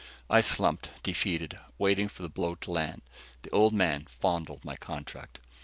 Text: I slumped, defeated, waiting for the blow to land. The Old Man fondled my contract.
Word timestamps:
I 0.31 0.41
slumped, 0.41 0.89
defeated, 1.03 1.59
waiting 1.77 2.07
for 2.07 2.23
the 2.23 2.29
blow 2.29 2.55
to 2.55 2.71
land. 2.71 3.03
The 3.43 3.51
Old 3.51 3.71
Man 3.75 4.07
fondled 4.07 4.65
my 4.65 4.75
contract. 4.75 5.37